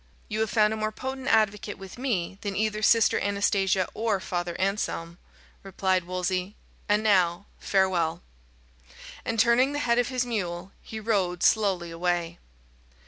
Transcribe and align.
"You 0.29 0.39
have 0.39 0.49
found 0.49 0.73
a 0.73 0.77
more 0.77 0.91
potent 0.91 1.27
advocate 1.27 1.77
with 1.77 1.99
me 1.99 2.39
than 2.41 2.55
either 2.55 2.81
Sister 2.81 3.19
Anastasia 3.21 3.87
or 3.93 4.19
Father 4.19 4.55
Anselm," 4.59 5.19
replied 5.61 6.05
Wolsey; 6.05 6.55
"and 6.89 7.03
now, 7.03 7.45
farewell." 7.59 8.23
And 9.23 9.39
turning 9.39 9.73
the 9.73 9.77
head 9.85 9.99
of 9.99 10.07
his 10.07 10.25
mule, 10.25 10.71
he 10.81 10.99
rode 10.99 11.43
slowly 11.43 11.91
away. 11.91 12.39